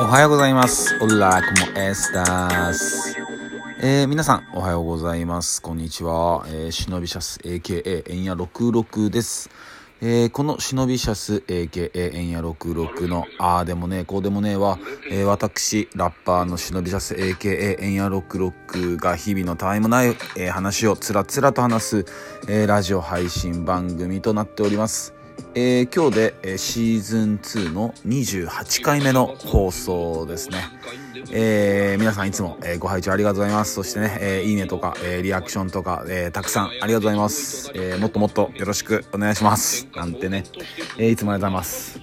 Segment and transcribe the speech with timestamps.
[0.00, 0.96] おはようございます。
[1.02, 3.16] オラコモエスタス。
[3.80, 5.60] えー、皆さん、おはようございます。
[5.60, 6.46] こんにちは。
[6.46, 9.50] えー、忍びシャス、AKA エンヤ66です。
[10.00, 14.78] えー、この忍びシャス、AKA エンヤ66の、あーでもね、こうでもねえは、
[15.10, 22.06] えー、私、ラッパーの忍びシャス、AKA エンヤ66が日々のたわいもない、えー、話をつらつらと話す、
[22.48, 25.17] えー、ラジオ配信番組となっております。
[25.54, 30.64] えー今日で、えーシーズン2の28回目の放送ですね。
[31.32, 33.74] えー皆さんいつも、えーご拝聴ありがとうございます。
[33.74, 37.70] そしてね、えーいいねとか、えーリアクションとか、えーたくさんありがとうございます。
[37.74, 39.88] えーもっともっとよろしくお願いします。
[39.94, 40.44] なんてね、
[40.98, 42.00] えーいつもありがとうございます。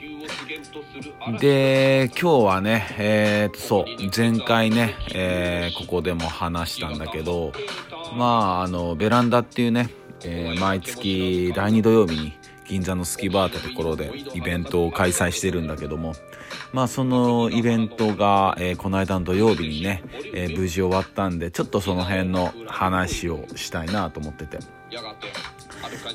[1.40, 7.52] で、今日はね、えーと、そう、前回ね、えーここでも話したんだけど、
[8.16, 9.90] まあ、あの、ベランダっていうね、
[10.24, 12.34] えー毎月第2土曜日に
[12.68, 16.14] 銀座のスキバーってところでイベントを開催してるんだけども、
[16.74, 24.60] まあそのイベントが、えーこの間の土曜日にね、えー無事終わったんで、ちょっとその辺の話をしたいなと思ってて。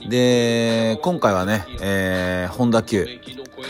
[0.09, 3.07] で、今回はね、えー、本田 Q、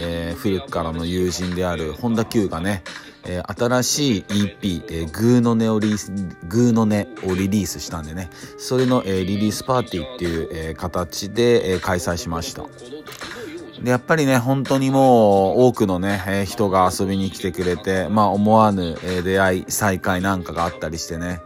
[0.01, 2.83] えー古くからの友人である本田 Q がね、
[3.25, 6.13] えー新しい EP、えーグーの音をリリース、
[6.49, 12.65] グーの音をリリースしたんでね、それの、えーリリースパーティーっていう、えー形で、えー開催しました。
[13.83, 21.41] で、やっぱりね、本当にもう多くのね、えー人が遊びに来てくれて、まあ思わぬ、えー出会い、再会なんかがあったりしてね。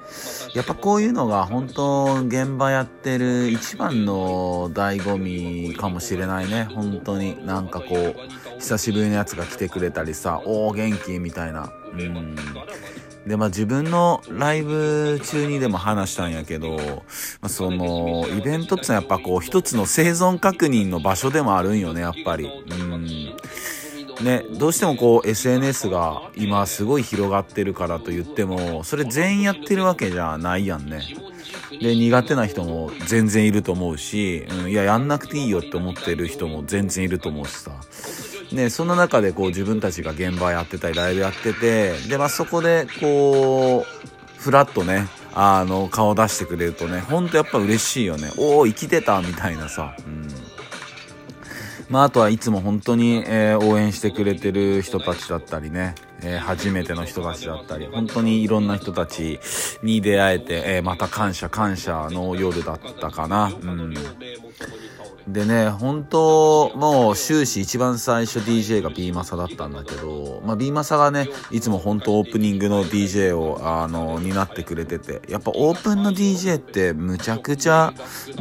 [0.55, 6.69] やっぱこういうのが本当現場やってる一番の醍醐味かもしれないね。
[6.75, 8.15] 本当になんかこう、
[8.59, 11.73] 久しぶりのやつが来てくれたりさ、おー元気みたいな。
[11.93, 12.37] うん。
[13.27, 16.83] で、まあ自分のライブ中にでも話したんやけど、ま
[17.43, 22.45] あ、その、イベントってのはやっぱこう一つの生存確認の場所でもあるんよね、やっぱり。
[22.45, 23.05] うん。
[24.23, 31.03] ね、どうしてもこう SNS が今すごい広がってるからと言っても、それ全員やってるわけじゃないやんね。
[31.81, 37.73] で、苦手な人も全然いると思うし、うん、いや、やんなくていいよって思ってる人も全然いると思うしさ。
[38.55, 48.31] ね、そんな中でこう自分たちが現場やってたりライブやってて、で、まあそこでこう、ふらっとね、あの、顔出してくれるとね、ほんとやっぱ嬉しいよね。
[48.37, 49.97] おー、生きてたみたいなさ。
[50.07, 50.29] うん。
[51.89, 59.39] まあ、あとはいつも本当に、えー応援してくれてる人たちだったりね、えー初めての人たちだったり、本当にいろんな人たち
[59.83, 63.53] に出会えて、えーまた感謝感謝の夜だったかな。
[63.61, 63.95] うん。
[65.29, 77.95] でね、本当もう終始一番最初 DJ が B マサだったんだけど、まあ B マサがね、いつも本当オープニングの DJ を、あの、担ってくれてて、やっぱオープンの DJ ってむちゃくちゃ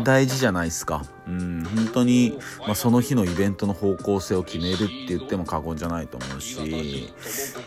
[0.03, 1.05] 大事じゃないですか。
[1.25, 7.13] うん、本当に、まあ、その日のイベントの方向性を決めるって言っても過言じゃないと思うし、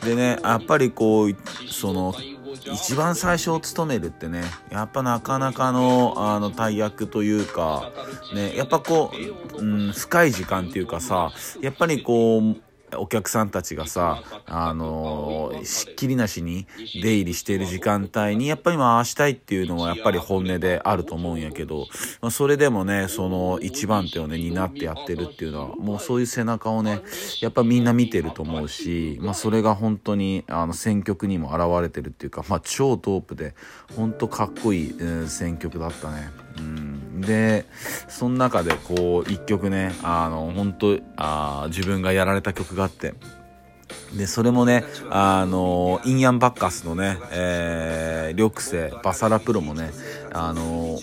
[0.04, 1.34] でね、やっぱりこう、
[1.70, 2.14] その、
[2.72, 7.92] 一番最初を務めるってね、やっぱなかなかの、あの、大役というか、
[8.34, 9.12] ね、やっぱこ
[9.58, 12.56] う、うん、深い時間っていうかさ、やっぱりこう、
[12.96, 16.66] お客さんたちがさ、あのしっきりなしに
[17.02, 21.86] 出入りしている時間帯にやっぱり回したいっていうのはやっぱり本音であると思うんやけど、
[22.20, 27.02] まあ、それでもね、その一番手をね、担ってやってるっていうのは、もうそういう背中をね、
[27.40, 33.54] やっぱみんな見てると思うし、まあそれが本当にあの選曲にも現れてるっていうか、まあ超トープで、
[33.96, 36.30] 本当かっこいい、うん選曲だったね。
[36.58, 37.64] うん、で
[38.08, 43.14] その中でこう一曲ねあの本当あ自分がやられた曲があって
[44.16, 49.90] でそれもねあのインヤンバッカスのね、えー、緑星バサラプロもね
[50.32, 50.98] あの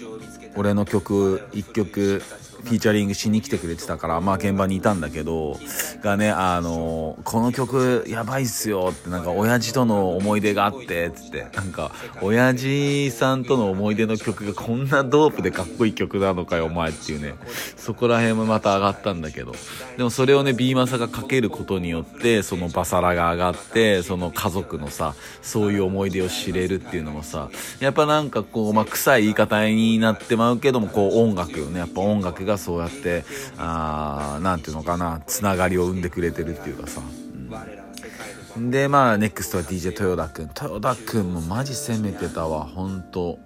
[0.55, 2.21] 俺の曲1曲
[2.63, 5.59] フィーチャリングしに来てくれてたから、まあ現場にいたんだけど、
[6.01, 11.91] がね、あのこの曲やばいっすよって、なんか親父との思い出があって、つって、なんか、
[12.21, 17.35] 親父さんとの思い出の曲がこんなドープでかっこいい曲なのかよ、お前っていうね、
[17.75, 19.53] そこら辺もまた上がったんだけど、
[19.97, 27.49] でもそれをね、ビーマサがかけることによって、そのバサラが上がって、その家族のさ、そういう思い出を知れるっていうのもさ、
[27.79, 33.23] やっぱなんかこう、まあ、臭い言い方になってまうけども、こう音楽よね、やっぱ音楽がそうやって、
[33.57, 40.45] あなんていうのかな、つながりを生んでくれてるっていうかさ、うんで、まあ、ネクストは DJ 豊田君。
[40.45, 43.39] 豊田君もマジ攻めてたわ、本当。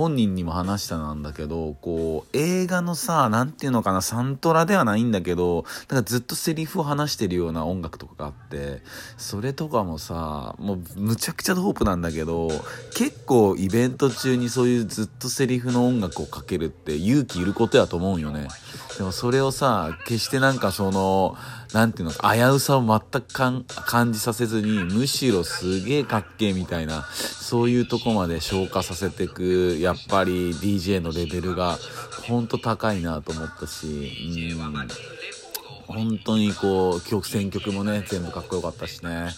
[0.00, 8.82] 本人にも話したなんだけど、こう、映画のさ、なんていうのかな、サントラではないんだけど、なんかずっとセリフを話してるような音楽とかがあって、
[9.18, 12.48] それとかもさ、もうむちゃくちゃドープなんだけど、
[12.94, 18.48] 結構イベント中にそういうずっとセリフの音楽をかけるって勇気いることやと思うよね。
[18.96, 21.36] でもそれをさ、決してなんかその、
[21.72, 31.78] なんていうのか、危うさを全く感じさせずに、むしろすげえかっけえみたいな、そういうとこまで消化させていく、やっぱり DJ のレベルが、
[32.28, 34.88] ほんと高いなと思ったし、うん。
[35.86, 39.30] 本当にこう、曲、選曲もね、全部かっこよかったしね。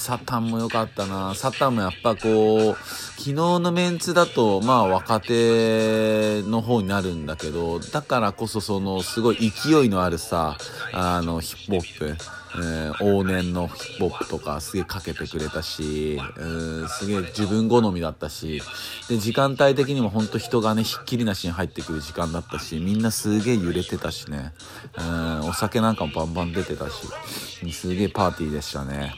[0.00, 1.34] サタンも良かったな。
[1.34, 2.74] サタンもやっぱこう、
[3.18, 10.56] 昨日のメンツだと、まあ若手の方になるんだけど、だからこそそのすごい勢いのあるさ、
[10.94, 12.16] あのヒップホップ、
[12.54, 18.62] えー、往年のヒップホップとかすげえかけてくれたし、えー、すげえ自分好みだったし、
[19.10, 24.54] で、時間帯的にもほんと人がね、ひっきりなしに入ってくる時間だったし、みんなすげえ揺れてたしね、
[24.96, 29.14] えー、お酒なんかもバンバン出てたし、すげえパーティーでしたね。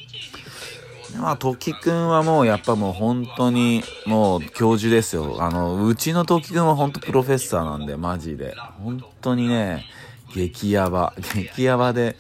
[1.19, 5.37] まあ、時くんはもうやっぱもう本当にもう教授ですよ。
[5.41, 8.55] あの、うちの時くんは本当プロフェッサーなんで、マジで。
[8.83, 9.85] 本当にね、
[10.35, 11.15] 激ヤバ。
[11.35, 12.17] 激ヤバで、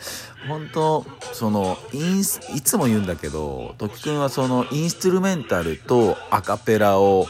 [0.46, 7.26] 本当その、インス、いつも言うんだけど、時くんはその、インストゥルメンタルとアカペラを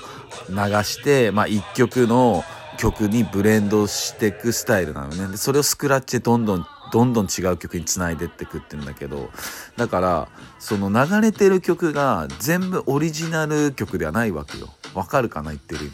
[0.48, 2.44] 流して、まあ、一曲の
[2.78, 5.28] 曲にブレンドしていくスタイルなのね。
[5.28, 9.30] で、それをスクラッチでどんどんどんどん違う曲につないでってくってんだけど
[9.76, 10.28] だから
[10.58, 14.68] その流れてる曲が全部オリジナル曲ではないわけよ。
[14.94, 15.92] わかるかな言ってる意味。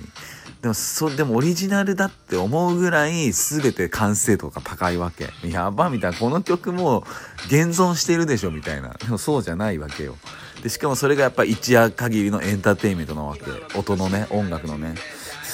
[0.60, 5.28] でもそでもオリジナルだって思うぐらい全て完成度が高いわけ。
[5.48, 6.18] やばみたいな。
[6.18, 7.04] この曲も
[7.46, 8.88] 現存してるでしょみたいな。
[8.94, 10.16] でもそうじゃないわけよ。
[10.62, 13.42] でしかもそれがやっぱ一夜限りのエンターテインメントなわけ。
[13.78, 14.96] 音のね音楽のね。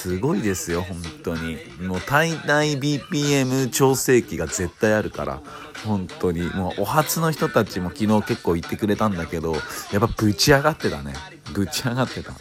[0.05, 1.57] すごいですよ、本当に。
[1.81, 5.41] もう体内 BPM 調整器が絶対あるから、
[5.83, 6.43] 本当に。
[6.43, 9.63] もうお初の人たちも昨日結構言ってくれたんだけど、やっ
[9.99, 11.15] ぱぶち上がってたね。
[11.53, 12.33] ぶち上がってた。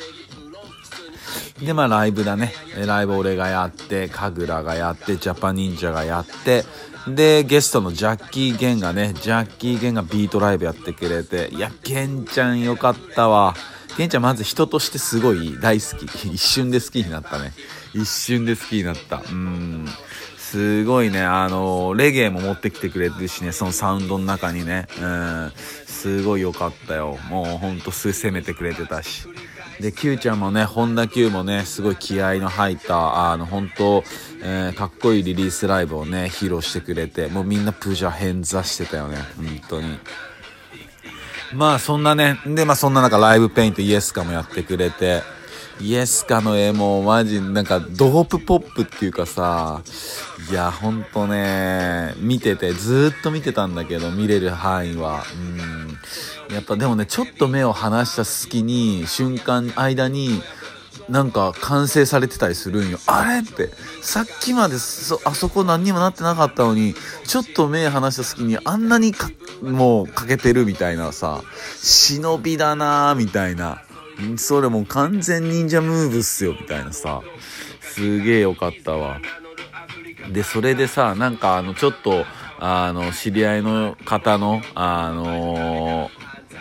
[1.64, 2.52] で、まあライブだね。
[2.87, 6.67] ライブ俺がやって、神楽がやって、ジャパニンジャがやって、
[7.08, 13.55] で、ゲストのジャッキー・ゲンがね、ジャッキー・ゲンがビートライブやってくれて、いや、ゲンちゃんよかったわ。
[13.96, 16.29] ケンちゃんまず人としてすごい大好き。
[16.29, 17.52] 一瞬で好きになったね。
[17.94, 19.23] 一瞬で好きになった。
[19.29, 19.87] うん。
[20.37, 24.87] すごいね、あの、レゲエも持ってきてくれてるしね、そのサウンドの中にね。
[25.00, 25.52] うん。
[25.87, 27.19] すごい良かったよ。
[27.29, 29.26] もうほんとすぐ攻めてくれてたし。
[29.81, 34.05] で、Q ちゃんもね、本田 Q もね、すごい気合の入った、あの、本当
[34.43, 39.17] えー、かっこいいリリースライブをね、披露してくれて、もうみんなプジャーンザしてたよね。
[39.37, 39.99] 本当に。
[41.54, 45.22] まあそんなね、でまあそんな中ライブペイントイエスカもやってくれて、
[45.80, 49.82] イエスカの絵もマジなんかドープポップっていうかさ、
[50.50, 55.24] いやほんとね、見てて、ずーっと見てたんだけど、見れる範囲は。
[56.48, 56.54] うん。
[56.54, 60.42] やっぱでもね、ちょっと目を離した隙に、瞬間、間に、
[61.08, 62.99] なんか完成されてたりするんよ。
[63.06, 63.70] あれって、
[64.00, 66.94] さっきまでそ、あそこ何にもなってなかったのに、
[67.26, 69.31] ちょっと目離した隙にあんなにか、
[69.62, 71.43] もう欠けてるみたいなさ、
[71.82, 73.82] 忍びだなーみたいな。
[74.37, 77.20] それもう完全忍者ムーブっすよみたいなさ、
[77.81, 79.20] すげえよかったわ。
[80.32, 82.25] で、それでさ、なんかあの、ちょっと、
[82.58, 85.73] あの、知り合いの方の、あのー、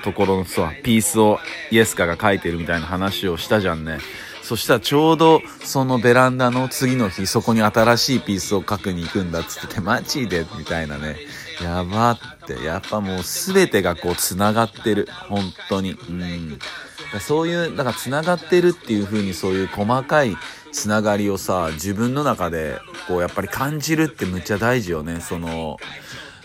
[0.04, 1.40] ところのさ、ピースを
[1.72, 4.00] イエスカが書いてるみたいな話をしたじゃんね。
[4.44, 11.16] そしたらちょうどそのベランダの次の日そこに新しいピースを書くに行くんだっつっててマジでみたいなね。
[11.62, 12.62] やばって。
[12.62, 15.08] やっぱもう全てがこう繋がってる。
[15.30, 15.94] 本当に。
[15.94, 16.60] うん。
[17.22, 20.36] そういう、だから繋がってるっていう風にそういう細かい
[20.72, 25.22] つながりをさ、自分の中でこうやっぱり感じるってむっちゃ大事よね。
[25.22, 25.78] その、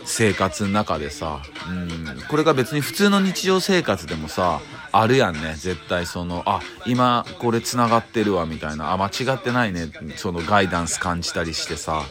[0.09, 4.59] 生活の中でさ、うん、これが別に普通の日常生活でもさ、
[4.91, 12.03] あるやんね、絶対その、あ、今これ繋がってるわ、みたいな、あ、間違ってないね、そのガイダンス感じたりしてさ、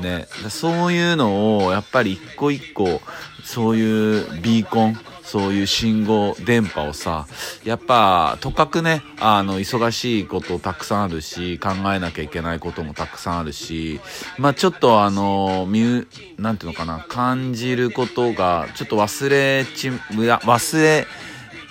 [0.00, 3.02] ね、そういうのを、やっぱり一個一個、
[3.44, 4.98] そういうビーコン、
[5.30, 7.28] そういう信号、電波をさ、
[7.62, 14.00] やっぱ、とかくね、あの、忙しいことたくさんあるし、考えなきゃいけないこともたくさんあるし、
[14.38, 16.06] まあちょっとあの、ミュ、
[16.36, 21.06] なんていうのかな、感じることが、ちょっと忘れち、忘れ、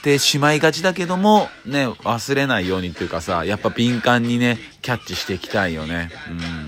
[0.01, 6.09] てしまいがちだけども、ね、忘れないようにっていうかさ、やっぱ敏感にね、キャッチしていきたいよね。
[6.29, 6.58] うん。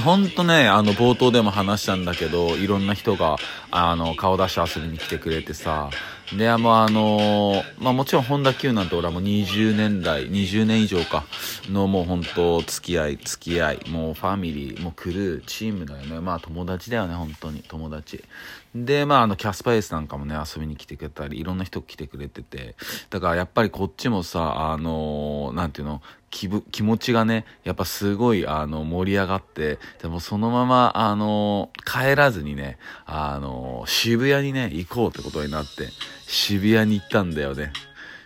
[0.00, 3.36] ほんとね、あの、冒頭でも話したんだけど、いろんな人が、
[3.70, 5.90] あの、顔出し遊びに来てくれてさ、
[6.36, 11.24] で、もうあの、まあもちろんホンダ Q なんて俺はもう20年代、20年以上か
[11.70, 16.20] のもう本当付き合い、付き合い、もうファミリー、もうクルー、チームだよね。
[16.20, 17.62] まあ友達だよね、本当に。
[17.68, 18.24] 友達。
[18.74, 22.74] で、まああのキャスパエースなんかもね、遊びに来てくれたり、いろんな人来てくれてて。
[23.10, 26.00] だからやっぱりこっちもさ、あのー、なんていうの、
[26.30, 35.88] 気気持ちがね、やっぱすごい、あの、盛り上がって、でもそのまま、あの、帰らずにね、あの、渋谷にね、行こうってことになって、
[36.26, 37.72] 渋谷に行ったんだよね。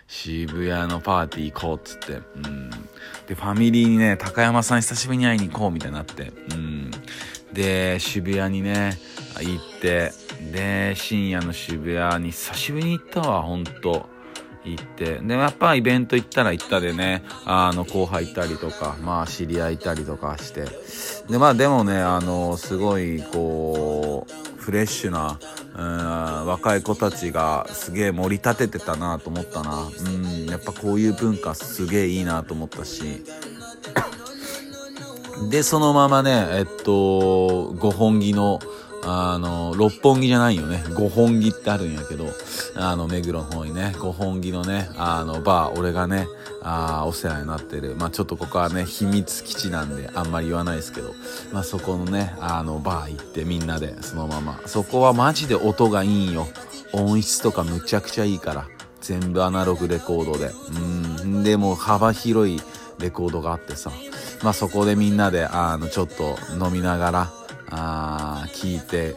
[0.07, 2.21] 渋谷のパーティー行こうっつって。
[2.35, 2.69] うん。
[3.27, 6.31] で、ファミリーにね、高山さん久しぶりに会いに行こうみたいになって。
[6.51, 6.91] うん。
[7.51, 8.97] で、渋谷にね、
[9.41, 10.13] 行って、
[10.51, 14.17] で、深夜の渋谷に久しぶりに行ったわ、ほんと。
[14.69, 15.19] 行って。
[15.19, 20.65] で、やっぱイベント行ったら行ったでね、あの、後輩いたりとか、まあ、知り合いいたりとかして。
[21.29, 25.39] で、まあ、でもね、あの、すごい、こう、フレッシュな、
[25.75, 29.87] うん、若い子たちがすげえ盛り立ててたなと思ったな。
[29.87, 33.23] うん、やっぱこういう文化すげえいいなと思ったし。
[35.49, 38.59] で、そのままね、えっと、五本木の、
[39.09, 40.83] あの、六本木じゃないよね。
[40.93, 42.25] 五本木ってあるんやけど、
[42.75, 46.27] あの、目黒の方にね、五本木のね、あの、バー、俺がね、
[46.61, 47.95] あお世話になってる。
[47.95, 51.13] まあちょっとここはね、秘密基地なんで、あんまり言わないですけど、
[51.53, 54.59] まあそこのね、あの、バー行ってみんなで、そのまま。
[54.65, 56.47] そこはマジで音がいいんよ。
[56.91, 58.67] 音質とかむちゃくちゃいいから。
[58.99, 60.51] 全部アナログレコードで。
[61.23, 61.43] うん。
[61.43, 62.59] で、も幅広い
[62.99, 63.91] レコードがあってさ。
[64.43, 67.31] まあそこでみんなで、あの、ちょっと飲みながら、
[67.69, 69.15] あ聞いて、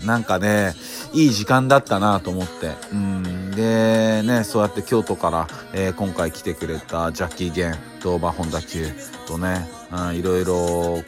[0.00, 0.74] うん、なんかね、
[1.12, 2.72] いい時間だったなと思って。
[2.92, 8.86] うん、で、ね、そうやって京都から、えー、今回来てくれたジャッキー・ゲン、ドーバー・ホンダ級
[9.26, 11.02] とね、うん、いろいろこ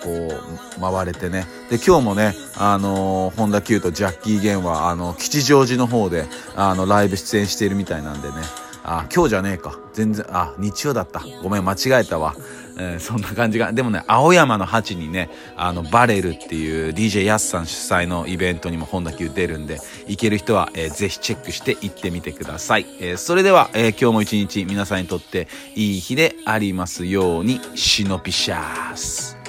[0.78, 1.47] う、回れてね。
[1.71, 6.26] で、今日もね、あのー、ホンダ級とジャッキー・ゲンは、あの、吉祥寺の方で、
[6.57, 8.35] あの、ライブ出演しているみたいなんでね。
[8.83, 9.78] あ、今日じゃねえか。
[9.95, 11.23] 全然、あ、日曜だった。
[11.43, 12.35] ごめん、間違えたわ。
[12.78, 13.73] えー、そんな感じが。
[13.73, 22.87] でもね、青山の8にね、あの、バレルっていう DJ ヤスさん主催のイベントにも本田急出るんで、行ける人は、えー、ぜひチェックして行ってみてください。
[23.00, 29.44] えー、それでは、え今日も一日皆さんにとっていい日でありますように、シノピシャース。